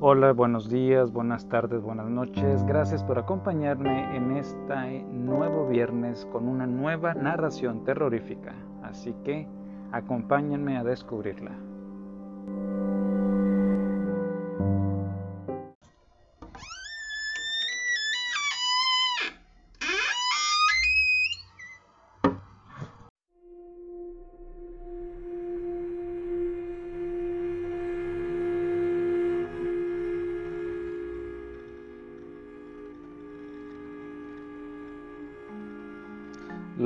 Hola, 0.00 0.32
buenos 0.32 0.68
días, 0.68 1.12
buenas 1.12 1.48
tardes, 1.48 1.82
buenas 1.82 2.08
noches. 2.08 2.64
Gracias 2.64 3.04
por 3.04 3.18
acompañarme 3.18 4.16
en 4.16 4.36
este 4.36 5.04
nuevo 5.12 5.68
viernes 5.68 6.26
con 6.32 6.48
una 6.48 6.66
nueva 6.66 7.14
narración 7.14 7.84
terrorífica. 7.84 8.54
Así 8.82 9.14
que 9.24 9.46
acompáñenme 9.92 10.76
a 10.76 10.84
descubrirla. 10.84 11.52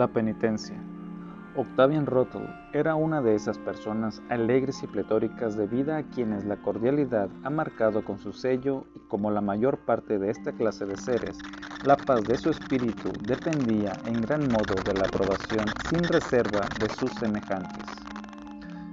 La 0.00 0.08
penitencia. 0.08 0.82
Octavian 1.54 2.06
Rottle 2.06 2.48
era 2.72 2.94
una 2.94 3.20
de 3.20 3.34
esas 3.34 3.58
personas 3.58 4.22
alegres 4.30 4.82
y 4.82 4.86
pletóricas 4.86 5.58
de 5.58 5.66
vida 5.66 5.98
a 5.98 6.04
quienes 6.04 6.46
la 6.46 6.56
cordialidad 6.56 7.28
ha 7.44 7.50
marcado 7.50 8.02
con 8.02 8.18
su 8.18 8.32
sello 8.32 8.86
y 8.94 9.00
como 9.08 9.30
la 9.30 9.42
mayor 9.42 9.76
parte 9.76 10.18
de 10.18 10.30
esta 10.30 10.52
clase 10.52 10.86
de 10.86 10.96
seres, 10.96 11.36
la 11.84 11.98
paz 11.98 12.26
de 12.26 12.38
su 12.38 12.48
espíritu 12.48 13.12
dependía 13.26 13.92
en 14.06 14.22
gran 14.22 14.48
modo 14.48 14.74
de 14.86 14.94
la 14.94 15.04
aprobación 15.04 15.66
sin 15.90 16.02
reserva 16.02 16.66
de 16.80 16.88
sus 16.88 17.12
semejantes. 17.18 17.84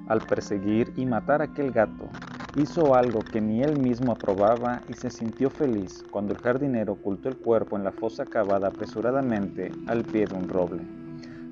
Al 0.10 0.20
perseguir 0.20 0.92
y 0.98 1.06
matar 1.06 1.42
a 1.42 1.46
aquel 1.46 1.72
gato, 1.72 2.10
hizo 2.58 2.96
algo 2.96 3.20
que 3.20 3.40
ni 3.40 3.62
él 3.62 3.80
mismo 3.80 4.12
aprobaba 4.12 4.82
y 4.90 4.94
se 4.94 5.12
sintió 5.12 5.50
feliz 5.50 6.04
cuando 6.10 6.34
el 6.34 6.40
jardinero 6.40 6.94
ocultó 6.94 7.30
el 7.30 7.38
cuerpo 7.38 7.78
en 7.78 7.84
la 7.84 7.92
fosa 7.92 8.26
cavada 8.26 8.70
apresuradamente 8.70 9.72
al 9.86 10.04
pie 10.04 10.26
de 10.26 10.36
un 10.36 10.50
roble, 10.50 10.97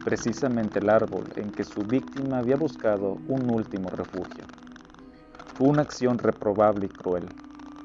precisamente 0.05 0.79
el 0.79 0.89
árbol 0.89 1.33
en 1.35 1.51
que 1.51 1.65
su 1.65 1.83
víctima 1.83 2.37
había 2.37 2.55
buscado 2.55 3.17
un 3.27 3.49
último 3.49 3.89
refugio. 3.89 4.45
Fue 5.57 5.67
una 5.67 5.81
acción 5.81 6.17
reprobable 6.19 6.85
y 6.85 6.89
cruel, 6.89 7.27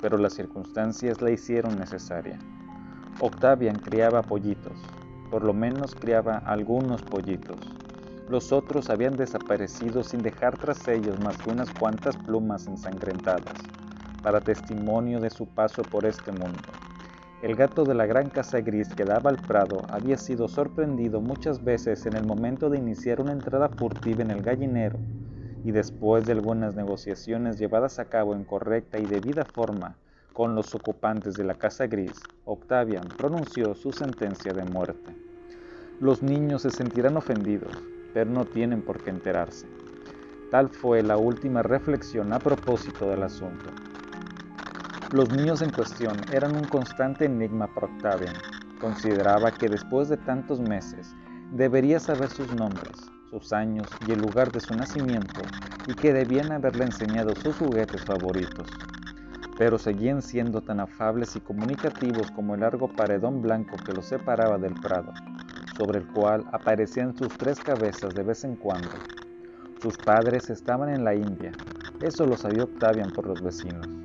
pero 0.00 0.18
las 0.18 0.34
circunstancias 0.34 1.20
la 1.20 1.32
hicieron 1.32 1.76
necesaria. 1.78 2.38
Octavian 3.18 3.80
criaba 3.80 4.22
pollitos, 4.22 4.78
por 5.32 5.42
lo 5.42 5.52
menos 5.52 5.96
criaba 5.96 6.38
algunos 6.38 7.02
pollitos 7.02 7.74
los 8.30 8.52
otros 8.52 8.90
habían 8.90 9.16
desaparecido 9.16 10.04
sin 10.04 10.22
dejar 10.22 10.56
tras 10.56 10.86
ellos 10.86 11.18
más 11.18 11.36
que 11.42 11.50
unas 11.50 11.68
cuantas 11.72 12.16
plumas 12.16 12.68
ensangrentadas, 12.68 13.68
para 14.22 14.40
testimonio 14.40 15.18
de 15.18 15.30
su 15.30 15.46
paso 15.46 15.82
por 15.82 16.06
este 16.06 16.30
mundo. 16.30 16.79
El 17.42 17.56
gato 17.56 17.86
de 17.86 17.94
la 17.94 18.04
gran 18.04 18.28
casa 18.28 18.60
gris 18.60 18.92
que 18.94 19.06
daba 19.06 19.30
al 19.30 19.38
prado 19.38 19.86
había 19.90 20.18
sido 20.18 20.46
sorprendido 20.46 21.22
muchas 21.22 21.64
veces 21.64 22.04
en 22.04 22.14
el 22.14 22.22
momento 22.22 22.68
de 22.68 22.76
iniciar 22.76 23.18
una 23.18 23.32
entrada 23.32 23.70
furtiva 23.70 24.20
en 24.22 24.30
el 24.30 24.42
gallinero, 24.42 24.98
y 25.64 25.70
después 25.70 26.26
de 26.26 26.32
algunas 26.32 26.74
negociaciones 26.74 27.58
llevadas 27.58 27.98
a 27.98 28.04
cabo 28.04 28.34
en 28.34 28.44
correcta 28.44 28.98
y 28.98 29.06
debida 29.06 29.46
forma 29.46 29.96
con 30.34 30.54
los 30.54 30.74
ocupantes 30.74 31.38
de 31.38 31.44
la 31.44 31.54
casa 31.54 31.86
gris, 31.86 32.28
Octavian 32.44 33.08
pronunció 33.16 33.74
su 33.74 33.90
sentencia 33.90 34.52
de 34.52 34.64
muerte. 34.64 35.10
Los 35.98 36.22
niños 36.22 36.60
se 36.60 36.70
sentirán 36.70 37.16
ofendidos, 37.16 37.72
pero 38.12 38.30
no 38.30 38.44
tienen 38.44 38.82
por 38.82 39.00
qué 39.00 39.08
enterarse. 39.10 39.66
Tal 40.50 40.68
fue 40.68 41.02
la 41.02 41.16
última 41.16 41.62
reflexión 41.62 42.34
a 42.34 42.38
propósito 42.38 43.08
del 43.08 43.22
asunto. 43.22 43.89
Los 45.12 45.30
niños 45.32 45.60
en 45.60 45.72
cuestión 45.72 46.24
eran 46.32 46.54
un 46.54 46.66
constante 46.66 47.24
enigma 47.24 47.66
para 47.74 47.88
Octavian. 47.88 48.34
Consideraba 48.80 49.50
que 49.50 49.68
después 49.68 50.08
de 50.08 50.16
tantos 50.16 50.60
meses 50.60 51.16
debería 51.52 51.98
saber 51.98 52.30
sus 52.30 52.52
nombres, 52.52 53.10
sus 53.28 53.52
años 53.52 53.98
y 54.06 54.12
el 54.12 54.20
lugar 54.20 54.52
de 54.52 54.60
su 54.60 54.72
nacimiento 54.72 55.42
y 55.88 55.94
que 55.96 56.12
debían 56.12 56.52
haberle 56.52 56.84
enseñado 56.84 57.34
sus 57.34 57.56
juguetes 57.56 58.04
favoritos. 58.04 58.68
Pero 59.58 59.78
seguían 59.78 60.22
siendo 60.22 60.60
tan 60.60 60.78
afables 60.78 61.34
y 61.34 61.40
comunicativos 61.40 62.30
como 62.30 62.54
el 62.54 62.60
largo 62.60 62.86
paredón 62.94 63.42
blanco 63.42 63.82
que 63.84 63.92
los 63.92 64.06
separaba 64.06 64.58
del 64.58 64.74
prado 64.80 65.12
sobre 65.76 65.98
el 65.98 66.06
cual 66.06 66.44
aparecían 66.52 67.16
sus 67.16 67.36
tres 67.36 67.60
cabezas 67.60 68.14
de 68.14 68.22
vez 68.22 68.44
en 68.44 68.54
cuando. 68.56 68.92
Sus 69.78 69.96
padres 69.98 70.50
estaban 70.50 70.90
en 70.90 71.04
la 71.04 71.14
India, 71.14 71.52
eso 72.00 72.26
lo 72.26 72.36
sabía 72.36 72.64
Octavian 72.64 73.10
por 73.10 73.26
los 73.26 73.42
vecinos. 73.42 73.99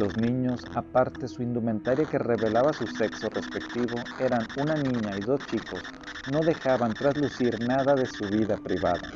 Los 0.00 0.16
niños, 0.16 0.66
aparte 0.74 1.28
su 1.28 1.42
indumentaria 1.42 2.06
que 2.06 2.18
revelaba 2.18 2.72
su 2.72 2.86
sexo 2.86 3.28
respectivo, 3.28 4.06
eran 4.18 4.48
una 4.56 4.78
niña 4.78 5.18
y 5.18 5.20
dos 5.20 5.44
chicos, 5.44 5.84
no 6.26 6.42
dejaban 6.42 6.94
traslucir 6.94 7.60
nada 7.60 7.98
de 7.98 8.06
su 8.06 8.26
vida 8.30 8.56
privada. 8.56 9.10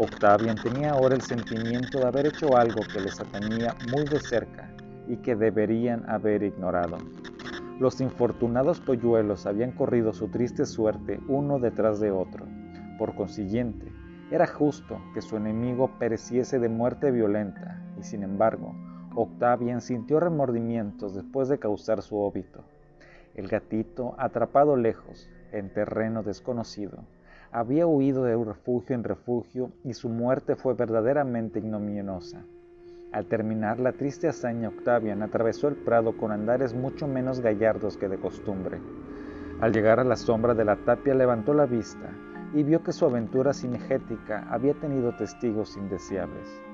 Octavian 0.00 0.60
tenía 0.60 0.90
ahora 0.90 1.14
el 1.14 1.22
sentimiento 1.22 2.00
de 2.00 2.08
haber 2.08 2.26
hecho 2.26 2.56
algo 2.56 2.84
que 2.92 3.00
les 3.00 3.20
atañía 3.20 3.76
muy 3.80 4.08
de 4.08 4.18
cerca 4.18 4.74
y 5.06 5.18
que 5.18 5.36
deberían 5.36 6.10
haber 6.10 6.42
ignorado. 6.42 6.98
Los 7.78 8.00
infortunados 8.00 8.80
polluelos 8.80 9.46
habían 9.46 9.70
corrido 9.70 10.12
su 10.12 10.26
triste 10.26 10.66
suerte 10.66 11.20
uno 11.28 11.60
detrás 11.60 12.00
de 12.00 12.10
otro. 12.10 12.44
Por 12.98 13.14
consiguiente, 13.14 13.92
era 14.32 14.48
justo 14.48 15.00
que 15.14 15.22
su 15.22 15.36
enemigo 15.36 15.92
pereciese 16.00 16.58
de 16.58 16.68
muerte 16.68 17.12
violenta, 17.12 17.80
y 18.00 18.02
sin 18.02 18.24
embargo, 18.24 18.74
Octavian 19.14 19.80
sintió 19.80 20.20
remordimientos 20.20 21.14
después 21.14 21.48
de 21.48 21.58
causar 21.58 22.02
su 22.02 22.16
óbito. 22.16 22.60
El 23.34 23.48
gatito, 23.48 24.14
atrapado 24.18 24.76
lejos, 24.76 25.28
en 25.52 25.70
terreno 25.70 26.22
desconocido, 26.22 26.98
había 27.50 27.86
huido 27.86 28.24
de 28.24 28.42
refugio 28.42 28.94
en 28.94 29.04
refugio 29.04 29.70
y 29.84 29.94
su 29.94 30.08
muerte 30.08 30.56
fue 30.56 30.74
verdaderamente 30.74 31.58
ignominiosa. 31.58 32.42
Al 33.12 33.26
terminar 33.26 33.78
la 33.78 33.92
triste 33.92 34.28
hazaña, 34.28 34.68
Octavian 34.68 35.22
atravesó 35.22 35.68
el 35.68 35.76
prado 35.76 36.16
con 36.16 36.32
andares 36.32 36.72
mucho 36.72 37.06
menos 37.06 37.40
gallardos 37.40 37.98
que 37.98 38.08
de 38.08 38.16
costumbre. 38.16 38.80
Al 39.60 39.72
llegar 39.72 40.00
a 40.00 40.04
la 40.04 40.16
sombra 40.16 40.54
de 40.54 40.64
la 40.64 40.76
tapia 40.76 41.14
levantó 41.14 41.52
la 41.52 41.66
vista 41.66 42.10
y 42.54 42.62
vio 42.62 42.82
que 42.82 42.92
su 42.92 43.04
aventura 43.04 43.52
cinegética 43.52 44.46
había 44.50 44.72
tenido 44.74 45.14
testigos 45.14 45.76
indeseables. 45.76 46.71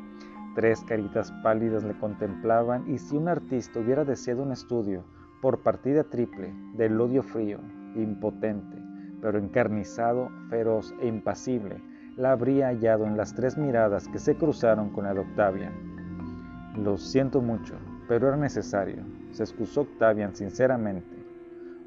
Tres 0.58 0.82
caritas 0.82 1.30
pálidas 1.44 1.84
le 1.84 1.96
contemplaban 1.96 2.90
y 2.90 2.98
si 2.98 3.16
un 3.16 3.28
artista 3.28 3.78
hubiera 3.78 4.04
deseado 4.04 4.42
un 4.42 4.50
estudio 4.50 5.04
por 5.40 5.60
partida 5.60 6.02
triple 6.02 6.52
del 6.74 7.00
odio 7.00 7.22
frío, 7.22 7.60
impotente, 7.94 8.76
pero 9.22 9.38
encarnizado, 9.38 10.28
feroz 10.50 10.92
e 11.00 11.06
impasible, 11.06 11.80
la 12.16 12.32
habría 12.32 12.70
hallado 12.70 13.06
en 13.06 13.16
las 13.16 13.36
tres 13.36 13.56
miradas 13.56 14.08
que 14.08 14.18
se 14.18 14.34
cruzaron 14.34 14.90
con 14.90 15.06
el 15.06 15.18
Octavian. 15.18 16.74
Lo 16.82 16.98
siento 16.98 17.40
mucho, 17.40 17.76
pero 18.08 18.26
era 18.26 18.36
necesario, 18.36 19.04
se 19.30 19.44
excusó 19.44 19.82
Octavian 19.82 20.34
sinceramente. 20.34 21.24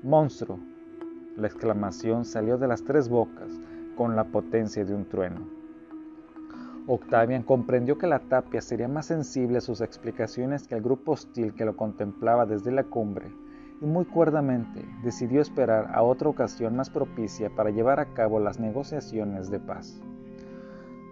Monstruo. 0.01 0.57
La 1.35 1.47
exclamación 1.47 2.23
salió 2.23 2.57
de 2.57 2.69
las 2.69 2.85
tres 2.85 3.09
bocas 3.09 3.51
con 3.97 4.15
la 4.15 4.23
potencia 4.23 4.85
de 4.85 4.95
un 4.95 5.03
trueno. 5.03 5.60
Octavian 6.93 7.43
comprendió 7.43 7.97
que 7.97 8.05
la 8.05 8.19
tapia 8.19 8.59
sería 8.59 8.89
más 8.89 9.05
sensible 9.05 9.59
a 9.59 9.61
sus 9.61 9.79
explicaciones 9.79 10.67
que 10.67 10.75
el 10.75 10.81
grupo 10.81 11.13
hostil 11.13 11.53
que 11.53 11.63
lo 11.63 11.77
contemplaba 11.77 12.45
desde 12.45 12.69
la 12.69 12.83
cumbre, 12.83 13.31
y 13.79 13.85
muy 13.85 14.03
cuerdamente 14.03 14.83
decidió 15.01 15.39
esperar 15.39 15.89
a 15.93 16.03
otra 16.03 16.27
ocasión 16.27 16.75
más 16.75 16.89
propicia 16.89 17.49
para 17.49 17.69
llevar 17.69 18.01
a 18.01 18.13
cabo 18.13 18.41
las 18.41 18.59
negociaciones 18.59 19.49
de 19.49 19.61
paz. 19.61 20.01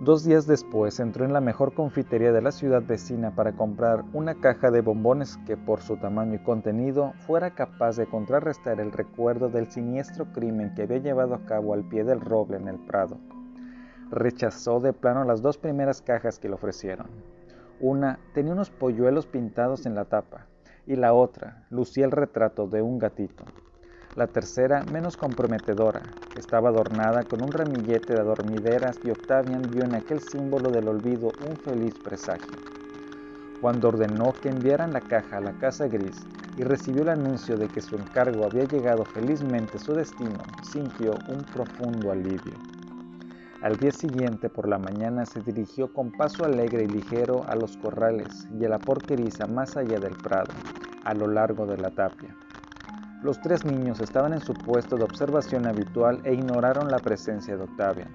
Dos 0.01 0.25
días 0.25 0.45
después 0.45 0.99
entró 0.99 1.23
en 1.23 1.31
la 1.31 1.39
mejor 1.39 1.73
confitería 1.73 2.33
de 2.33 2.41
la 2.41 2.51
ciudad 2.51 2.83
vecina 2.85 3.33
para 3.33 3.53
comprar 3.53 4.03
una 4.11 4.35
caja 4.35 4.71
de 4.71 4.81
bombones 4.81 5.37
que 5.47 5.55
por 5.55 5.79
su 5.79 5.95
tamaño 5.95 6.35
y 6.35 6.39
contenido 6.39 7.13
fuera 7.25 7.51
capaz 7.51 7.95
de 7.95 8.05
contrarrestar 8.05 8.81
el 8.81 8.91
recuerdo 8.91 9.47
del 9.47 9.71
siniestro 9.71 10.25
crimen 10.33 10.73
que 10.75 10.81
había 10.81 10.97
llevado 10.97 11.35
a 11.35 11.45
cabo 11.45 11.73
al 11.73 11.85
pie 11.85 12.03
del 12.03 12.19
roble 12.19 12.57
en 12.57 12.67
el 12.67 12.79
Prado. 12.79 13.17
Rechazó 14.11 14.79
de 14.79 14.91
plano 14.91 15.23
las 15.23 15.43
dos 15.43 15.59
primeras 15.59 16.01
cajas 16.01 16.39
que 16.39 16.47
le 16.47 16.55
ofrecieron. 16.55 17.07
Una 17.79 18.17
tenía 18.33 18.53
unos 18.53 18.71
polluelos 18.71 19.27
pintados 19.27 19.85
en 19.85 19.93
la 19.93 20.05
tapa 20.05 20.47
y 20.87 20.95
la 20.95 21.13
otra 21.13 21.67
lucía 21.69 22.05
el 22.05 22.11
retrato 22.11 22.67
de 22.67 22.81
un 22.81 22.97
gatito. 22.97 23.43
La 24.15 24.25
tercera, 24.25 24.83
menos 24.91 25.15
comprometedora, 25.15 26.01
estaba 26.35 26.69
adornada 26.69 27.23
con 27.23 27.43
un 27.43 27.51
ramillete 27.51 28.13
de 28.13 28.19
adormideras 28.19 28.99
y 29.03 29.11
Octavian 29.11 29.61
vio 29.71 29.83
en 29.83 29.93
aquel 29.93 30.19
símbolo 30.19 30.71
del 30.71 30.87
olvido 30.87 31.31
un 31.47 31.55
feliz 31.57 31.93
presagio. 32.03 32.57
Cuando 33.61 33.89
ordenó 33.89 34.33
que 34.41 34.49
enviaran 34.49 34.91
la 34.91 35.01
caja 35.01 35.37
a 35.37 35.41
la 35.41 35.53
casa 35.59 35.87
gris 35.87 36.25
y 36.57 36.63
recibió 36.63 37.03
el 37.03 37.09
anuncio 37.09 37.57
de 37.57 37.67
que 37.67 37.81
su 37.81 37.95
encargo 37.95 38.43
había 38.43 38.63
llegado 38.63 39.05
felizmente 39.05 39.77
a 39.77 39.79
su 39.79 39.93
destino, 39.93 40.39
sintió 40.63 41.11
un 41.27 41.43
profundo 41.53 42.11
alivio. 42.11 42.78
Al 43.61 43.77
día 43.77 43.91
siguiente 43.91 44.47
por 44.47 44.69
la 44.69 44.77
mañana 44.77 45.25
se 45.25 45.41
dirigió 45.41 45.91
con 45.93 46.13
paso 46.13 46.45
alegre 46.45 46.85
y 46.85 46.87
ligero 46.87 47.43
a 47.49 47.55
los 47.55 47.75
corrales 47.75 48.47
y 48.57 48.63
a 48.63 48.69
la 48.69 48.79
porqueriza 48.79 49.47
más 49.47 49.75
allá 49.75 49.99
del 49.99 50.15
prado, 50.15 50.53
a 51.03 51.13
lo 51.13 51.27
largo 51.27 51.65
de 51.65 51.77
la 51.77 51.89
tapia. 51.89 52.33
Los 53.21 53.41
tres 53.41 53.65
niños 53.65 53.99
estaban 53.99 54.31
en 54.31 54.39
su 54.39 54.53
puesto 54.53 54.95
de 54.95 55.03
observación 55.03 55.67
habitual 55.67 56.21
e 56.23 56.33
ignoraron 56.33 56.89
la 56.89 56.99
presencia 56.99 57.57
de 57.57 57.63
Octavian. 57.63 58.07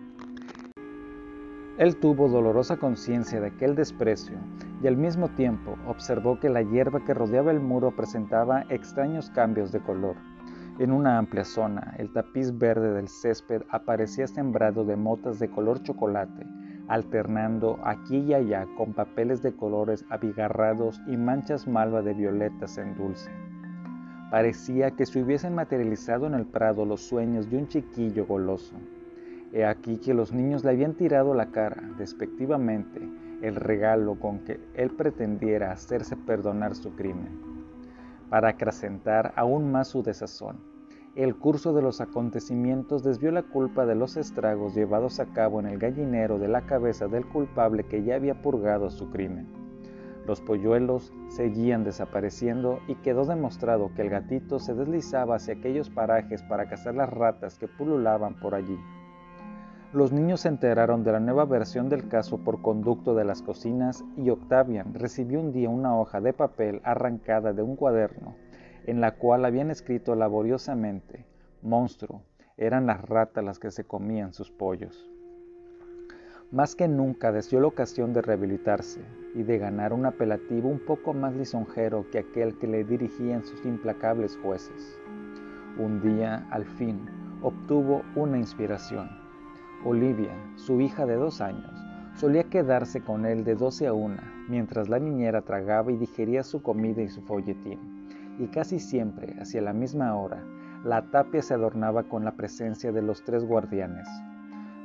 Él 1.77 1.97
tuvo 1.97 2.29
dolorosa 2.29 2.79
conciencia 2.79 3.39
de 3.39 3.49
aquel 3.49 3.75
desprecio 3.75 4.39
y 4.83 4.87
al 4.87 4.97
mismo 4.97 5.29
tiempo 5.29 5.77
observó 5.87 6.41
que 6.41 6.49
la 6.49 6.63
hierba 6.63 7.05
que 7.05 7.13
rodeaba 7.13 7.51
el 7.51 7.61
muro 7.61 7.91
presentaba 7.95 8.65
extraños 8.71 9.29
cambios 9.29 9.73
de 9.73 9.81
color. 9.81 10.17
En 10.77 10.91
una 10.91 11.19
amplia 11.19 11.45
zona, 11.45 11.95
el 11.99 12.13
tapiz 12.13 12.59
verde 12.59 12.95
del 12.95 13.07
césped 13.07 13.63
aparecía 13.69 14.27
sembrado 14.27 14.85
de 14.85 14.97
motas 14.97 15.39
de 15.39 15.49
color 15.49 15.81
chocolate, 15.85 16.45
alternando 16.89 17.79
aquí 17.85 18.17
y 18.17 18.35
allá 18.35 18.67
con 18.77 18.93
papeles 18.93 19.41
de 19.41 19.55
colores 19.55 20.05
abigarrados 20.11 21.01
y 21.07 21.17
manchas 21.17 21.69
malva 21.69 22.03
de 22.03 22.15
violetas 22.15 22.77
en 22.79 22.97
dulce. 22.97 23.31
Parecía 24.33 24.91
que 24.91 25.07
se 25.07 25.23
hubiesen 25.23 25.55
materializado 25.55 26.27
en 26.27 26.35
el 26.35 26.45
prado 26.45 26.85
los 26.85 27.03
sueños 27.03 27.49
de 27.49 27.59
un 27.59 27.69
chiquillo 27.69 28.27
goloso. 28.27 28.75
He 29.53 29.65
aquí 29.65 29.99
que 29.99 30.13
los 30.13 30.33
niños 30.33 30.65
le 30.65 30.71
habían 30.71 30.95
tirado 30.95 31.35
la 31.35 31.53
cara, 31.53 31.89
despectivamente, 31.99 33.01
el 33.43 33.55
regalo 33.55 34.19
con 34.19 34.41
que 34.41 34.59
él 34.75 34.91
pretendiera 34.91 35.71
hacerse 35.71 36.17
perdonar 36.17 36.75
su 36.75 36.97
crimen 36.97 37.54
para 38.29 38.51
acrecentar 38.51 39.33
aún 39.37 39.71
más 39.73 39.89
su 39.89 40.03
desazón. 40.03 40.57
El 41.15 41.37
curso 41.37 41.73
de 41.73 41.83
los 41.83 42.01
acontecimientos 42.01 43.05
desvió 43.05 43.31
la 43.31 43.45
culpa 43.45 43.87
de 43.87 43.95
los 43.95 44.17
estragos 44.17 44.75
llevados 44.75 45.21
a 45.21 45.27
cabo 45.27 45.61
en 45.61 45.67
el 45.67 45.79
gallinero 45.79 46.39
de 46.39 46.49
la 46.49 46.63
cabeza 46.63 47.07
del 47.07 47.25
culpable 47.27 47.85
que 47.85 48.03
ya 48.03 48.17
había 48.17 48.43
purgado 48.43 48.91
su 48.91 49.11
crimen. 49.11 49.47
Los 50.27 50.41
polluelos 50.41 51.13
seguían 51.29 51.85
desapareciendo 51.85 52.81
y 52.89 52.97
quedó 52.97 53.27
demostrado 53.27 53.93
que 53.95 54.03
el 54.03 54.11
gatito 54.11 54.59
se 54.59 54.75
deslizaba 54.75 55.37
hacia 55.37 55.55
aquellos 55.55 55.91
parajes 55.91 56.43
para 56.43 56.67
cazar 56.67 56.95
las 56.95 57.11
ratas 57.11 57.59
que 57.59 57.69
pululaban 57.69 58.35
por 58.41 58.55
allí. 58.55 58.79
Los 59.95 60.11
niños 60.11 60.41
se 60.41 60.49
enteraron 60.49 61.05
de 61.05 61.13
la 61.13 61.21
nueva 61.21 61.45
versión 61.45 61.89
del 61.89 62.09
caso 62.09 62.39
por 62.39 62.63
conducto 62.63 63.15
de 63.15 63.25
las 63.25 63.43
cocinas 63.43 64.05
y 64.17 64.29
Octavian 64.29 64.93
recibió 64.93 65.39
un 65.39 65.53
día 65.53 65.69
una 65.71 65.97
hoja 65.97 66.21
de 66.21 66.33
papel 66.33 66.81
arrancada 66.83 67.53
de 67.53 67.63
un 67.63 67.77
cuaderno 67.77 68.35
en 68.87 69.01
la 69.01 69.15
cual 69.15 69.45
habían 69.45 69.71
escrito 69.71 70.17
laboriosamente, 70.17 71.25
monstruo, 71.63 72.23
eran 72.57 72.87
las 72.87 73.03
ratas 73.03 73.45
las 73.45 73.61
que 73.61 73.71
se 73.71 73.85
comían 73.85 74.35
sus 74.35 74.51
pollos. 74.51 75.09
Más 76.51 76.75
que 76.75 76.89
nunca 76.89 77.31
deseó 77.31 77.61
la 77.61 77.69
ocasión 77.69 78.13
de 78.13 78.23
rehabilitarse 78.23 79.01
y 79.37 79.45
de 79.45 79.59
ganar 79.59 79.93
un 79.93 80.07
apelativo 80.07 80.69
un 80.69 80.81
poco 80.81 81.15
más 81.15 81.37
lisonjero 81.37 82.11
que 82.11 82.19
aquel 82.19 82.59
que 82.59 82.67
le 82.67 82.83
dirigían 82.83 83.45
sus 83.45 83.65
implacables 83.65 84.37
jueces. 84.43 84.99
Un 85.79 86.03
día, 86.03 86.49
al 86.51 86.65
fin, 86.65 86.99
obtuvo 87.43 88.03
una 88.17 88.39
inspiración 88.39 89.24
Olivia, 89.87 90.33
su 90.57 90.81
hija 90.81 91.05
de 91.05 91.17
dos 91.17 91.43
años, 91.43 91.71
solía 92.15 92.45
quedarse 92.45 93.03
con 93.03 93.27
él 93.27 93.45
de 93.45 93.55
doce 93.55 93.87
a 93.87 93.93
una, 93.93 94.23
mientras 94.49 94.89
la 94.89 94.99
niñera 94.99 95.43
tragaba 95.43 95.93
y 95.93 95.99
digería 95.99 96.43
su 96.43 96.63
comida 96.63 97.03
y 97.03 97.09
su 97.11 97.21
folletín. 97.21 98.09
Y 98.39 98.47
casi 98.47 98.79
siempre, 98.81 99.37
hacia 99.39 99.61
la 99.61 99.75
misma 99.75 100.17
hora, 100.17 100.43
la 100.85 101.03
tapia 101.11 101.43
se 101.43 101.53
adornaba 101.53 102.05
con 102.05 102.25
la 102.25 102.33
presencia 102.33 102.93
de 102.93 103.03
los 103.03 103.25
tres 103.25 103.45
guardianes. 103.45 104.09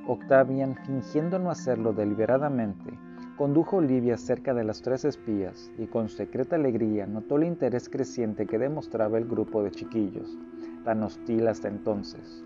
Octavian, 0.06 0.76
fingiendo 0.86 1.40
no 1.40 1.50
hacerlo 1.50 1.94
deliberadamente, 1.94 3.00
condujo 3.38 3.78
a 3.78 3.80
Olivia 3.80 4.18
cerca 4.18 4.54
de 4.54 4.66
las 4.66 4.82
tres 4.82 5.06
espías 5.06 5.72
y 5.78 5.88
con 5.88 6.10
secreta 6.10 6.58
alegría 6.58 7.08
notó 7.08 7.38
el 7.38 7.46
interés 7.46 7.88
creciente 7.88 8.46
que 8.46 8.60
demostraba 8.60 9.18
el 9.18 9.30
grupo 9.30 9.64
de 9.64 9.72
chiquillos, 9.72 10.38
tan 10.84 11.04
hostil 11.04 11.48
hasta 11.48 11.70
entonces. 11.70 12.44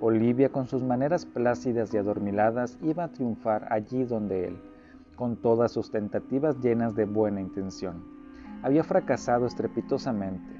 Olivia, 0.00 0.50
con 0.50 0.66
sus 0.66 0.84
maneras 0.84 1.26
plácidas 1.26 1.92
y 1.92 1.96
adormiladas, 1.96 2.78
iba 2.82 3.02
a 3.02 3.08
triunfar 3.08 3.66
allí 3.72 4.04
donde 4.04 4.46
él, 4.46 4.62
con 5.16 5.34
todas 5.36 5.72
sus 5.72 5.90
tentativas 5.90 6.60
llenas 6.60 6.94
de 6.94 7.04
buena 7.04 7.40
intención. 7.40 8.04
Había 8.62 8.84
fracasado 8.84 9.46
estrepitosamente. 9.46 10.56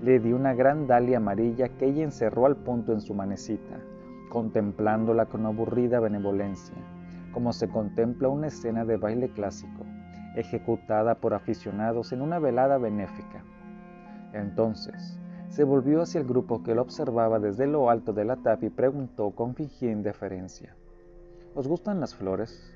Le 0.00 0.18
di 0.18 0.32
una 0.32 0.54
gran 0.54 0.86
dalia 0.86 1.18
amarilla 1.18 1.68
que 1.76 1.88
ella 1.88 2.04
encerró 2.04 2.46
al 2.46 2.56
punto 2.56 2.94
en 2.94 3.02
su 3.02 3.12
manecita, 3.12 3.80
contemplándola 4.30 5.26
con 5.26 5.44
aburrida 5.44 6.00
benevolencia, 6.00 6.76
como 7.32 7.52
se 7.52 7.68
contempla 7.68 8.28
una 8.28 8.46
escena 8.46 8.86
de 8.86 8.96
baile 8.96 9.28
clásico, 9.28 9.84
ejecutada 10.36 11.16
por 11.16 11.34
aficionados 11.34 12.12
en 12.12 12.22
una 12.22 12.38
velada 12.38 12.78
benéfica. 12.78 13.44
Entonces, 14.32 15.20
se 15.50 15.64
volvió 15.64 16.00
hacia 16.00 16.20
el 16.20 16.26
grupo 16.28 16.62
que 16.62 16.76
lo 16.76 16.82
observaba 16.82 17.40
desde 17.40 17.66
lo 17.66 17.90
alto 17.90 18.12
de 18.12 18.24
la 18.24 18.36
tapia 18.36 18.68
y 18.68 18.70
preguntó 18.70 19.32
con 19.32 19.56
fingida 19.56 19.90
indiferencia. 19.90 20.76
¿Os 21.56 21.66
gustan 21.66 21.98
las 21.98 22.14
flores? 22.14 22.72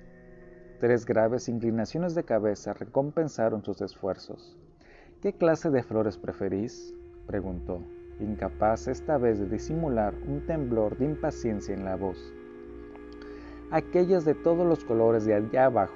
Tres 0.80 1.06
graves 1.06 1.48
inclinaciones 1.48 2.16
de 2.16 2.24
cabeza 2.24 2.74
recompensaron 2.74 3.64
sus 3.64 3.80
esfuerzos. 3.80 4.58
¿Qué 5.22 5.32
clase 5.32 5.70
de 5.70 5.84
flores 5.84 6.18
preferís? 6.18 6.92
preguntó, 7.28 7.80
incapaz 8.18 8.88
esta 8.88 9.18
vez 9.18 9.38
de 9.38 9.46
disimular 9.46 10.12
un 10.26 10.44
temblor 10.44 10.98
de 10.98 11.04
impaciencia 11.04 11.74
en 11.74 11.84
la 11.84 11.94
voz. 11.94 12.18
Aquellas 13.70 14.24
de 14.24 14.34
todos 14.34 14.66
los 14.66 14.84
colores 14.84 15.24
de 15.24 15.34
allá 15.34 15.66
abajo. 15.66 15.94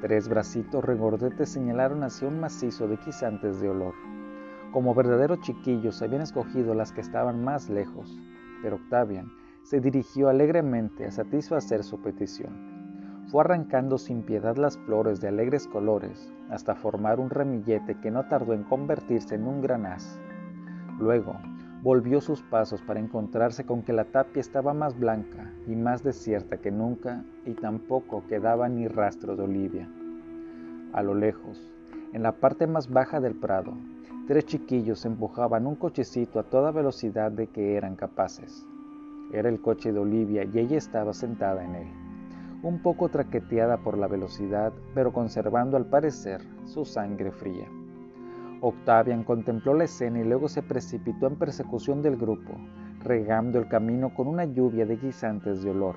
Tres 0.00 0.26
bracitos 0.28 0.82
regordetes 0.82 1.50
señalaron 1.50 2.02
hacia 2.02 2.28
un 2.28 2.40
macizo 2.40 2.88
de 2.88 2.96
quisantes 2.96 3.60
de 3.60 3.68
olor. 3.68 3.94
Como 4.72 4.94
verdaderos 4.94 5.40
chiquillos 5.40 6.02
habían 6.02 6.20
escogido 6.20 6.74
las 6.74 6.92
que 6.92 7.00
estaban 7.00 7.42
más 7.42 7.70
lejos, 7.70 8.18
pero 8.62 8.76
Octavian 8.76 9.32
se 9.62 9.80
dirigió 9.80 10.28
alegremente 10.28 11.06
a 11.06 11.10
satisfacer 11.10 11.82
su 11.82 12.02
petición. 12.02 13.24
Fue 13.28 13.42
arrancando 13.42 13.98
sin 13.98 14.22
piedad 14.22 14.56
las 14.56 14.76
flores 14.78 15.20
de 15.20 15.28
alegres 15.28 15.66
colores 15.66 16.32
hasta 16.50 16.74
formar 16.74 17.18
un 17.18 17.30
ramillete 17.30 17.98
que 18.00 18.10
no 18.10 18.26
tardó 18.28 18.52
en 18.52 18.64
convertirse 18.64 19.34
en 19.34 19.46
un 19.46 19.62
gran 19.62 19.86
haz. 19.86 20.18
Luego 20.98 21.36
volvió 21.82 22.20
sus 22.20 22.42
pasos 22.42 22.82
para 22.82 23.00
encontrarse 23.00 23.64
con 23.64 23.82
que 23.82 23.92
la 23.92 24.04
tapia 24.04 24.40
estaba 24.40 24.74
más 24.74 24.98
blanca 24.98 25.50
y 25.66 25.76
más 25.76 26.02
desierta 26.02 26.58
que 26.58 26.70
nunca 26.70 27.24
y 27.46 27.54
tampoco 27.54 28.24
quedaba 28.28 28.68
ni 28.68 28.86
rastro 28.88 29.36
de 29.36 29.42
Olivia. 29.44 29.88
A 30.92 31.02
lo 31.02 31.14
lejos, 31.14 31.70
en 32.12 32.22
la 32.22 32.32
parte 32.32 32.66
más 32.66 32.90
baja 32.90 33.20
del 33.20 33.34
prado, 33.34 33.74
Tres 34.28 34.44
chiquillos 34.44 35.06
empujaban 35.06 35.66
un 35.66 35.76
cochecito 35.76 36.38
a 36.38 36.42
toda 36.42 36.70
velocidad 36.70 37.32
de 37.32 37.46
que 37.46 37.76
eran 37.76 37.96
capaces. 37.96 38.66
Era 39.32 39.48
el 39.48 39.58
coche 39.62 39.90
de 39.90 40.00
Olivia 40.00 40.44
y 40.44 40.58
ella 40.58 40.76
estaba 40.76 41.14
sentada 41.14 41.64
en 41.64 41.74
él, 41.74 41.88
un 42.62 42.82
poco 42.82 43.08
traqueteada 43.08 43.78
por 43.78 43.96
la 43.96 44.06
velocidad, 44.06 44.74
pero 44.94 45.14
conservando 45.14 45.78
al 45.78 45.86
parecer 45.86 46.42
su 46.66 46.84
sangre 46.84 47.30
fría. 47.32 47.70
Octavian 48.60 49.24
contempló 49.24 49.72
la 49.72 49.84
escena 49.84 50.20
y 50.20 50.24
luego 50.24 50.48
se 50.48 50.62
precipitó 50.62 51.26
en 51.26 51.36
persecución 51.36 52.02
del 52.02 52.18
grupo, 52.18 52.52
regando 53.02 53.58
el 53.58 53.66
camino 53.66 54.12
con 54.14 54.28
una 54.28 54.44
lluvia 54.44 54.84
de 54.84 54.96
guisantes 54.96 55.62
de 55.62 55.70
olor. 55.70 55.96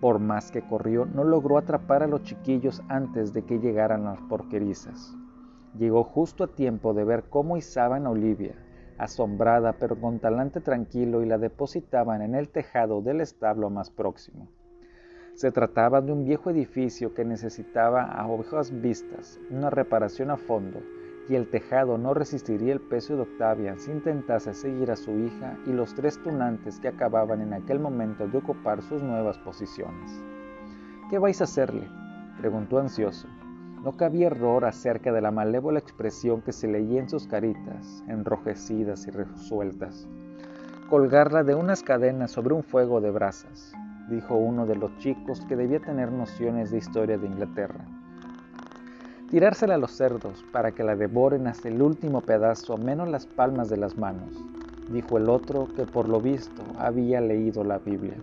Por 0.00 0.18
más 0.18 0.50
que 0.50 0.62
corrió, 0.62 1.06
no 1.06 1.22
logró 1.22 1.58
atrapar 1.58 2.02
a 2.02 2.08
los 2.08 2.24
chiquillos 2.24 2.82
antes 2.88 3.32
de 3.32 3.44
que 3.44 3.60
llegaran 3.60 4.02
las 4.02 4.20
porquerizas. 4.22 5.16
Llegó 5.78 6.04
justo 6.04 6.44
a 6.44 6.54
tiempo 6.54 6.94
de 6.94 7.04
ver 7.04 7.24
cómo 7.28 7.56
izaban 7.56 8.06
a 8.06 8.10
Olivia, 8.10 8.54
asombrada 8.96 9.74
pero 9.74 10.00
con 10.00 10.20
talante 10.20 10.60
tranquilo, 10.60 11.22
y 11.22 11.26
la 11.26 11.36
depositaban 11.36 12.22
en 12.22 12.34
el 12.34 12.48
tejado 12.48 13.02
del 13.02 13.20
establo 13.20 13.68
más 13.68 13.90
próximo. 13.90 14.48
Se 15.34 15.52
trataba 15.52 16.00
de 16.00 16.12
un 16.12 16.24
viejo 16.24 16.48
edificio 16.48 17.12
que 17.12 17.26
necesitaba 17.26 18.04
a 18.04 18.26
ovejas 18.26 18.80
vistas 18.80 19.38
una 19.50 19.68
reparación 19.68 20.30
a 20.30 20.38
fondo, 20.38 20.80
y 21.28 21.34
el 21.34 21.50
tejado 21.50 21.98
no 21.98 22.14
resistiría 22.14 22.72
el 22.72 22.80
peso 22.80 23.16
de 23.16 23.22
Octavian 23.22 23.78
si 23.78 23.90
intentase 23.90 24.54
seguir 24.54 24.90
a 24.90 24.96
su 24.96 25.10
hija 25.18 25.58
y 25.66 25.72
los 25.72 25.94
tres 25.94 26.22
tunantes 26.22 26.80
que 26.80 26.88
acababan 26.88 27.42
en 27.42 27.52
aquel 27.52 27.80
momento 27.80 28.28
de 28.28 28.38
ocupar 28.38 28.80
sus 28.80 29.02
nuevas 29.02 29.36
posiciones. 29.38 30.22
¿Qué 31.10 31.18
vais 31.18 31.40
a 31.42 31.44
hacerle? 31.44 31.86
preguntó 32.38 32.78
ansioso. 32.78 33.28
No 33.86 33.96
cabía 33.96 34.26
error 34.26 34.64
acerca 34.64 35.12
de 35.12 35.20
la 35.20 35.30
malévola 35.30 35.78
expresión 35.78 36.42
que 36.42 36.50
se 36.50 36.66
leía 36.66 36.98
en 36.98 37.08
sus 37.08 37.28
caritas, 37.28 38.02
enrojecidas 38.08 39.06
y 39.06 39.12
resueltas. 39.12 40.08
Colgarla 40.90 41.44
de 41.44 41.54
unas 41.54 41.84
cadenas 41.84 42.32
sobre 42.32 42.54
un 42.54 42.64
fuego 42.64 43.00
de 43.00 43.12
brasas, 43.12 43.72
dijo 44.10 44.34
uno 44.34 44.66
de 44.66 44.74
los 44.74 44.98
chicos 44.98 45.40
que 45.48 45.54
debía 45.54 45.78
tener 45.78 46.10
nociones 46.10 46.72
de 46.72 46.78
historia 46.78 47.16
de 47.16 47.28
Inglaterra. 47.28 47.84
Tirársela 49.30 49.76
a 49.76 49.78
los 49.78 49.92
cerdos 49.92 50.44
para 50.50 50.72
que 50.72 50.82
la 50.82 50.96
devoren 50.96 51.46
hasta 51.46 51.68
el 51.68 51.80
último 51.80 52.22
pedazo, 52.22 52.76
menos 52.78 53.08
las 53.08 53.28
palmas 53.28 53.68
de 53.68 53.76
las 53.76 53.96
manos, 53.96 54.44
dijo 54.90 55.16
el 55.16 55.28
otro 55.28 55.68
que 55.76 55.84
por 55.84 56.08
lo 56.08 56.20
visto 56.20 56.64
había 56.80 57.20
leído 57.20 57.62
la 57.62 57.78
Biblia. 57.78 58.16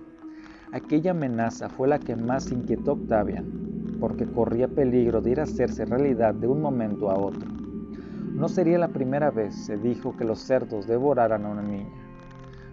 Aquella 0.73 1.11
amenaza 1.11 1.69
fue 1.69 1.87
la 1.87 1.99
que 1.99 2.17
más 2.17 2.51
inquietó 2.51 2.91
a 2.91 2.93
Octavian, 2.95 3.82
porque 4.03 4.29
corría 4.29 4.67
peligro 4.67 5.21
de 5.21 5.31
ir 5.31 5.39
a 5.39 5.43
hacerse 5.43 5.85
realidad 5.85 6.33
de 6.33 6.45
un 6.45 6.61
momento 6.61 7.09
a 7.09 7.15
otro. 7.15 7.47
No 7.47 8.49
sería 8.49 8.77
la 8.77 8.89
primera 8.89 9.31
vez, 9.31 9.55
se 9.55 9.77
dijo, 9.77 10.17
que 10.17 10.25
los 10.25 10.39
cerdos 10.39 10.87
devoraran 10.87 11.45
a 11.45 11.49
una 11.49 11.61
niña. 11.61 11.87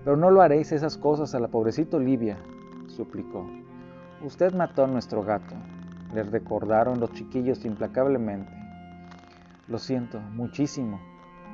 Pero 0.03 0.17
no 0.17 0.33
lo 0.33 0.43
haréis 0.43 0.73
esas 0.73 0.99
cosas 0.99 1.33
a 1.33 1.39
la 1.39 1.47
pobrecita 1.47 1.99
Olivia, 1.99 2.37
suplicó. 2.89 3.49
Usted 4.27 4.53
mató 4.55 4.83
a 4.83 4.89
nuestro 4.89 5.23
gato, 5.23 5.55
le 6.13 6.25
recordaron 6.25 6.99
los 6.99 7.13
chiquillos 7.13 7.65
implacablemente. 7.65 8.51
Lo 9.69 9.79
siento, 9.79 10.19
muchísimo, 10.19 10.99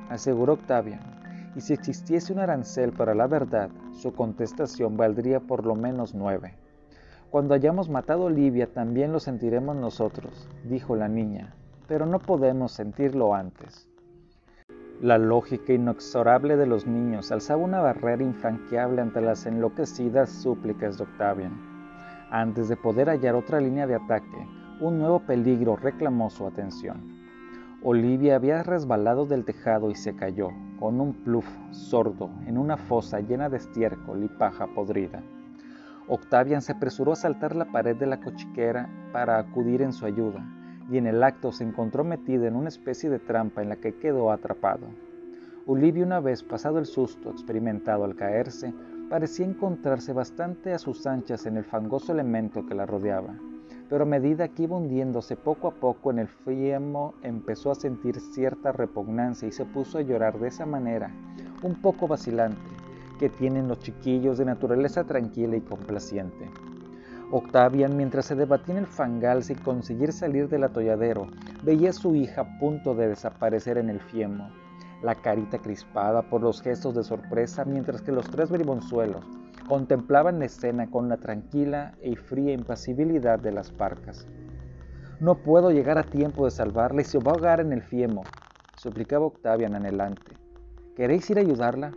aseguró 0.09 0.55
Octavian, 0.55 1.53
y 1.55 1.61
si 1.61 1.75
existiese 1.75 2.33
un 2.33 2.39
arancel 2.39 2.93
para 2.95 3.15
la 3.15 3.27
verdad, 3.27 3.69
su 3.93 4.15
contestación 4.15 4.97
valdría 4.97 5.41
por 5.41 5.67
lo 5.67 5.75
menos 5.75 6.15
nueve. 6.15 6.66
Cuando 7.31 7.55
hayamos 7.55 7.89
matado 7.89 8.23
a 8.23 8.27
Olivia 8.27 8.73
también 8.73 9.13
lo 9.13 9.19
sentiremos 9.19 9.75
nosotros, 9.75 10.49
dijo 10.65 10.95
la 10.95 11.09
niña, 11.09 11.55
pero 11.89 12.07
no 12.07 12.21
podemos 12.21 12.73
sentirlo 12.73 13.35
antes. 13.35 13.89
La 15.03 15.19
lógica 15.19 15.73
inexorable 15.73 16.57
de 16.57 16.67
los 16.67 16.87
niños 16.87 17.33
alzaba 17.33 17.63
una 17.63 17.81
barrera 17.81 18.23
infranqueable 18.23 19.03
ante 19.03 19.21
las 19.21 19.45
enloquecidas 19.45 20.31
súplicas 20.31 20.99
de 20.99 21.05
Octavian. 21.05 21.53
Antes 22.31 22.69
de 22.69 22.77
poder 22.77 23.09
hallar 23.09 23.35
otra 23.35 23.61
línea 23.61 23.87
de 23.87 23.97
ataque, 23.97 24.47
un 24.81 24.99
nuevo 24.99 25.21
peligro 25.21 25.77
reclamó 25.77 26.31
su 26.31 26.47
atención. 26.47 27.17
Olivia 27.83 28.37
había 28.37 28.63
resbalado 28.63 29.27
del 29.27 29.45
tejado 29.45 29.91
y 29.91 29.97
se 29.97 30.15
cayó, 30.17 30.51
con 30.79 31.01
un 31.01 31.13
pluf 31.13 31.47
sordo, 31.73 32.31
en 32.47 32.57
una 32.57 32.77
fosa 32.77 33.21
llena 33.21 33.49
de 33.49 33.59
estiércol 33.59 34.25
y 34.25 34.29
paja 34.29 34.67
podrida. 34.69 35.23
Octavian 36.09 36.63
se 36.63 36.73
apresuró 36.73 37.13
a 37.13 37.17
saltar 37.17 37.57
la 37.57 37.65
pared 37.65 37.97
de 37.97 38.07
la 38.07 38.21
cochiquera 38.21 38.89
para 39.13 39.39
acudir 39.39 39.83
en 39.83 39.93
su 39.93 40.07
ayuda, 40.07 40.47
y 40.89 40.99
en 40.99 41.07
el 41.09 41.23
acto 41.23 41.51
se 41.51 41.65
encontró 41.65 42.05
metida 42.05 42.47
en 42.47 42.55
una 42.55 42.69
especie 42.69 43.11
de 43.11 43.19
trampa 43.19 43.63
en 43.63 43.71
la 43.71 43.77
que 43.77 43.97
quedó 43.97 44.31
atrapado. 44.31 44.87
Olivia, 45.67 46.05
una 46.05 46.21
vez 46.21 46.45
pasado 46.45 46.79
el 46.79 46.87
susto 46.87 47.31
experimentado 47.31 48.05
al 48.05 48.15
caerse, 48.15 48.73
parecía 49.11 49.47
encontrarse 49.47 50.13
bastante 50.13 50.73
a 50.73 50.79
sus 50.79 51.09
anchas 51.09 51.45
en 51.45 51.57
el 51.57 51.65
fangoso 51.65 52.13
elemento 52.13 52.65
que 52.67 52.77
la 52.77 52.87
rodeaba, 52.87 53.35
pero 53.89 54.05
a 54.05 54.07
medida 54.07 54.47
que 54.47 54.63
iba 54.63 54.77
hundiéndose 54.77 55.35
poco 55.35 55.67
a 55.67 55.73
poco 55.73 56.13
en 56.13 56.21
el 56.21 56.29
fiemo 56.29 57.15
empezó 57.23 57.73
a 57.73 57.75
sentir 57.75 58.21
cierta 58.21 58.71
repugnancia 58.71 59.49
y 59.49 59.53
se 59.53 59.65
puso 59.65 59.99
a 59.99 60.03
llorar 60.03 60.39
de 60.39 60.49
esa 60.49 60.67
manera, 60.67 61.11
un 61.63 61.75
poco 61.75 62.07
vacilante, 62.07 62.76
que 63.19 63.29
tienen 63.29 63.69
los 63.69 63.79
chiquillos 63.81 64.39
de 64.39 64.45
naturaleza 64.45 65.05
tranquila 65.05 65.57
y 65.57 65.61
complaciente. 65.61 66.51
Octavian, 67.31 67.97
mientras 67.97 68.27
se 68.27 68.37
debatía 68.37 68.75
en 68.77 68.81
el 68.81 68.87
fangal 68.87 69.43
sin 69.43 69.59
conseguir 69.59 70.13
salir 70.13 70.49
del 70.49 70.65
atolladero, 70.65 71.27
veía 71.63 71.91
a 71.91 71.93
su 71.93 72.15
hija 72.15 72.43
a 72.43 72.59
punto 72.59 72.95
de 72.95 73.09
desaparecer 73.09 73.79
en 73.79 73.91
el 73.91 74.01
fiemo 74.01 74.49
la 75.03 75.15
carita 75.15 75.59
crispada 75.59 76.23
por 76.23 76.43
los 76.43 76.63
gestos 76.63 76.95
de 76.95 77.05
sorpresa, 77.05 77.65
mientras 77.65 78.03
que 78.03 78.13
los 78.13 78.29
tres 78.31 78.51
bribonzuelos 78.51 79.25
contemplaban 79.69 80.39
la 80.39 80.47
escena 80.47 80.91
con 80.91 81.09
la 81.09 81.17
tranquila 81.17 81.95
y 82.03 82.17
fría 82.17 82.53
impasibilidad 82.53 83.39
de 83.39 83.53
las 83.53 83.71
parcas. 83.71 84.27
No 85.21 85.37
puedo 85.37 85.71
llegar 85.71 85.99
a 85.99 86.05
tiempo 86.05 86.45
de 86.45 86.51
salvarla 86.51 87.03
y 87.03 87.05
se 87.05 87.19
va 87.19 87.33
a 87.33 87.35
ahogar 87.35 87.61
en 87.61 87.73
el 87.73 87.83
fiemo, 87.83 88.23
suplicaba 88.77 89.27
Octavian 89.27 89.75
anhelante. 89.75 90.33
¿Queréis 90.95 91.29
ir 91.31 91.39
a 91.39 91.43
ayudarla? 91.43 91.93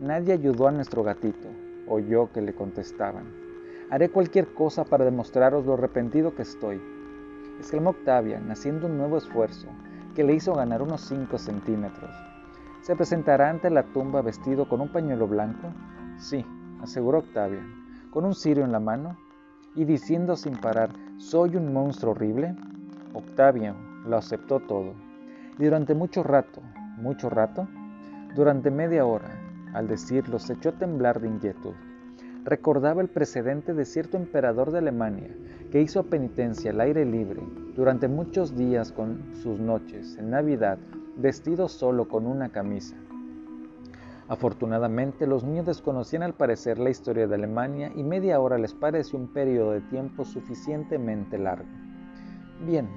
Nadie 0.00 0.32
ayudó 0.32 0.66
a 0.66 0.72
nuestro 0.72 1.04
gatito, 1.04 1.48
oyó 1.86 2.32
que 2.32 2.42
le 2.42 2.52
contestaban. 2.52 3.32
Haré 3.90 4.08
cualquier 4.08 4.52
cosa 4.52 4.84
para 4.84 5.04
demostraros 5.04 5.64
lo 5.64 5.74
arrepentido 5.74 6.34
que 6.34 6.42
estoy, 6.42 6.82
exclamó 7.60 7.90
Octavian, 7.90 8.50
haciendo 8.50 8.88
un 8.88 8.98
nuevo 8.98 9.16
esfuerzo, 9.16 9.68
que 10.16 10.24
le 10.24 10.34
hizo 10.34 10.52
ganar 10.52 10.82
unos 10.82 11.00
5 11.02 11.38
centímetros. 11.38 12.10
¿Se 12.80 12.96
presentará 12.96 13.48
ante 13.50 13.70
la 13.70 13.84
tumba 13.84 14.20
vestido 14.20 14.68
con 14.68 14.80
un 14.80 14.88
pañuelo 14.88 15.28
blanco? 15.28 15.68
Sí, 16.18 16.44
aseguró 16.82 17.18
Octavia, 17.18 17.64
con 18.10 18.24
un 18.24 18.34
cirio 18.34 18.64
en 18.64 18.72
la 18.72 18.80
mano 18.80 19.16
y 19.76 19.84
diciendo 19.84 20.34
sin 20.34 20.56
parar, 20.56 20.90
¿soy 21.18 21.54
un 21.54 21.72
monstruo 21.72 22.12
horrible? 22.12 22.56
Octavia 23.12 23.76
lo 24.04 24.16
aceptó 24.16 24.58
todo. 24.58 24.94
Y 25.56 25.64
durante 25.64 25.94
mucho 25.94 26.24
rato, 26.24 26.62
mucho 26.96 27.30
rato, 27.30 27.68
durante 28.34 28.72
media 28.72 29.06
hora, 29.06 29.43
al 29.74 29.88
decirlo, 29.88 30.38
se 30.38 30.54
echó 30.54 30.70
a 30.70 30.78
temblar 30.78 31.20
de 31.20 31.28
inquietud. 31.28 31.74
Recordaba 32.44 33.02
el 33.02 33.08
precedente 33.08 33.74
de 33.74 33.84
cierto 33.84 34.16
emperador 34.16 34.70
de 34.70 34.78
Alemania 34.78 35.36
que 35.70 35.80
hizo 35.80 36.04
penitencia 36.04 36.70
al 36.70 36.80
aire 36.80 37.04
libre 37.04 37.42
durante 37.74 38.06
muchos 38.06 38.56
días 38.56 38.92
con 38.92 39.34
sus 39.34 39.58
noches, 39.58 40.16
en 40.16 40.30
Navidad, 40.30 40.78
vestido 41.16 41.68
solo 41.68 42.06
con 42.08 42.26
una 42.26 42.50
camisa. 42.50 42.96
Afortunadamente 44.28 45.26
los 45.26 45.44
niños 45.44 45.66
desconocían 45.66 46.22
al 46.22 46.34
parecer 46.34 46.78
la 46.78 46.90
historia 46.90 47.26
de 47.26 47.34
Alemania 47.34 47.92
y 47.94 48.02
media 48.02 48.40
hora 48.40 48.56
les 48.56 48.72
pareció 48.72 49.18
un 49.18 49.28
periodo 49.28 49.72
de 49.72 49.82
tiempo 49.82 50.24
suficientemente 50.24 51.36
largo. 51.36 51.68
Bien, 52.66 52.88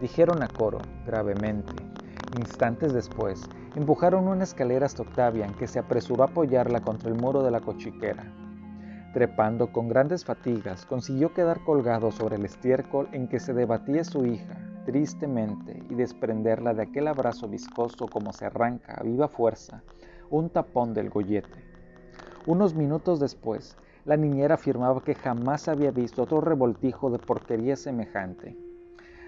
dijeron 0.00 0.42
a 0.42 0.48
coro, 0.48 0.78
gravemente. 1.04 1.72
Instantes 2.38 2.92
después, 2.92 3.42
empujaron 3.76 4.26
una 4.26 4.44
escalera 4.44 4.86
hasta 4.86 5.02
Octavian, 5.02 5.54
que 5.54 5.68
se 5.68 5.78
apresuró 5.78 6.22
a 6.22 6.26
apoyarla 6.26 6.80
contra 6.80 7.10
el 7.10 7.14
muro 7.14 7.42
de 7.42 7.50
la 7.50 7.60
cochiquera. 7.60 8.24
Trepando 9.12 9.70
con 9.70 9.88
grandes 9.88 10.24
fatigas, 10.24 10.86
consiguió 10.86 11.32
quedar 11.34 11.62
colgado 11.62 12.10
sobre 12.10 12.36
el 12.36 12.44
estiércol 12.46 13.08
en 13.12 13.28
que 13.28 13.38
se 13.38 13.52
debatía 13.52 14.02
su 14.02 14.26
hija, 14.26 14.56
tristemente 14.86 15.82
y 15.90 15.94
desprenderla 15.94 16.72
de 16.72 16.82
aquel 16.82 17.06
abrazo 17.06 17.48
viscoso 17.48 18.08
como 18.08 18.32
se 18.32 18.46
arranca 18.46 18.94
a 18.94 19.02
viva 19.02 19.28
fuerza 19.28 19.82
un 20.30 20.48
tapón 20.48 20.94
del 20.94 21.10
gollete. 21.10 21.64
Unos 22.46 22.74
minutos 22.74 23.20
después, 23.20 23.76
la 24.04 24.16
niñera 24.16 24.54
afirmaba 24.54 25.02
que 25.02 25.14
jamás 25.14 25.68
había 25.68 25.90
visto 25.90 26.22
otro 26.22 26.40
revoltijo 26.40 27.10
de 27.10 27.18
porquería 27.18 27.76
semejante. 27.76 28.56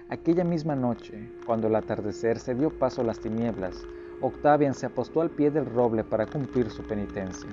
Aquella 0.09 0.43
misma 0.43 0.75
noche, 0.75 1.31
cuando 1.45 1.67
el 1.67 1.75
atardecer 1.75 2.39
se 2.39 2.55
dio 2.55 2.77
paso 2.79 3.01
a 3.01 3.05
las 3.05 3.19
tinieblas, 3.19 3.85
Octavian 4.21 4.73
se 4.73 4.85
apostó 4.85 5.21
al 5.21 5.29
pie 5.29 5.49
del 5.51 5.65
roble 5.65 6.03
para 6.03 6.25
cumplir 6.25 6.69
su 6.69 6.83
penitencia. 6.83 7.49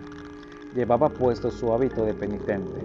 Llevaba 0.74 1.08
puesto 1.08 1.50
su 1.50 1.72
hábito 1.72 2.04
de 2.04 2.14
penitente, 2.14 2.84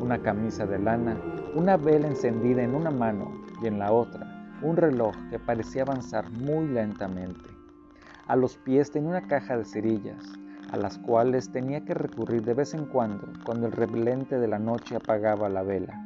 una 0.00 0.22
camisa 0.22 0.66
de 0.66 0.78
lana, 0.78 1.16
una 1.54 1.76
vela 1.76 2.08
encendida 2.08 2.62
en 2.62 2.74
una 2.74 2.90
mano 2.90 3.30
y 3.62 3.66
en 3.66 3.78
la 3.78 3.92
otra 3.92 4.40
un 4.62 4.76
reloj 4.76 5.14
que 5.30 5.38
parecía 5.38 5.82
avanzar 5.82 6.28
muy 6.30 6.68
lentamente. 6.68 7.50
A 8.26 8.36
los 8.36 8.56
pies 8.58 8.90
tenía 8.90 9.10
una 9.10 9.26
caja 9.26 9.56
de 9.56 9.64
cerillas, 9.64 10.38
a 10.70 10.76
las 10.76 10.98
cuales 10.98 11.50
tenía 11.50 11.84
que 11.84 11.94
recurrir 11.94 12.42
de 12.44 12.54
vez 12.54 12.74
en 12.74 12.86
cuando 12.86 13.26
cuando 13.44 13.66
el 13.66 13.72
reblente 13.72 14.38
de 14.38 14.48
la 14.48 14.58
noche 14.58 14.96
apagaba 14.96 15.48
la 15.48 15.62
vela. 15.62 15.98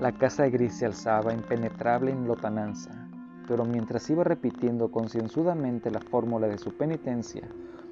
La 0.00 0.12
casa 0.12 0.48
gris 0.48 0.78
se 0.78 0.86
alzaba 0.86 1.34
impenetrable 1.34 2.10
en 2.10 2.26
lotananza, 2.26 2.97
pero 3.48 3.64
mientras 3.64 4.08
iba 4.10 4.22
repitiendo 4.22 4.90
concienzudamente 4.90 5.90
la 5.90 6.00
fórmula 6.00 6.46
de 6.46 6.58
su 6.58 6.76
penitencia, 6.76 7.48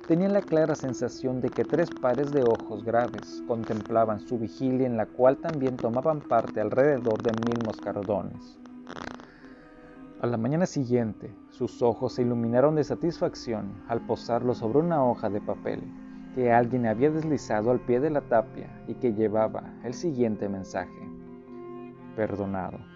tenía 0.07 0.29
la 0.29 0.43
clara 0.43 0.75
sensación 0.75 1.41
de 1.41 1.49
que 1.49 1.65
tres 1.65 1.91
pares 1.91 2.31
de 2.33 2.45
ojos 2.45 2.85
graves 2.85 3.43
contemplaban 3.49 4.21
su 4.21 4.39
vigilia 4.39 4.87
en 4.87 4.99
la 4.99 5.07
cual 5.07 5.39
también 5.39 5.77
tomaban 5.77 6.21
parte 6.21 6.61
alrededor 6.61 7.23
de 7.23 7.33
mil 7.47 7.65
moscardones. 7.65 8.59
A 10.21 10.27
la 10.27 10.37
mañana 10.37 10.67
siguiente, 10.67 11.35
sus 11.51 11.83
ojos 11.83 12.15
se 12.15 12.23
iluminaron 12.23 12.75
de 12.75 12.85
satisfacción 12.85 13.83
al 13.89 14.01
posarlo 14.03 14.55
sobre 14.55 14.79
una 14.79 15.05
hoja 15.05 15.31
de 15.31 15.41
papel 15.41 15.83
que 16.35 16.53
alguien 16.53 16.87
había 16.87 17.11
deslizado 17.11 17.71
al 17.71 17.81
pie 17.81 17.99
de 17.99 18.11
la 18.11 18.21
tapia 18.21 18.69
y 18.87 18.95
que 18.95 19.15
llevaba 19.15 19.75
el 19.85 19.95
siguiente 19.95 20.49
mensaje. 20.49 20.93
Perdonado. 22.15 22.96